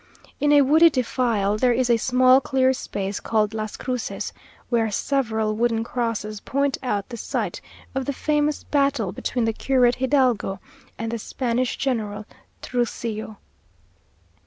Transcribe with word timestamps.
In 0.39 0.51
a 0.51 0.63
woody 0.63 0.89
defile 0.89 1.57
there 1.57 1.73
is 1.73 1.87
a 1.87 1.95
small 1.97 2.41
clear 2.41 2.73
space 2.73 3.19
called 3.19 3.53
"Las 3.53 3.77
Cruces," 3.77 4.33
where 4.69 4.89
several 4.89 5.55
wooden 5.55 5.83
crosses 5.83 6.39
point 6.39 6.79
out 6.81 7.09
the 7.09 7.17
site 7.17 7.61
of 7.93 8.05
the 8.05 8.11
famous 8.11 8.63
battle 8.63 9.11
between 9.11 9.45
the 9.45 9.53
curate 9.53 9.93
Hidalgo 9.97 10.59
and 10.97 11.11
the 11.11 11.19
Spanish 11.19 11.77
General 11.77 12.25
Truxillo. 12.63 13.37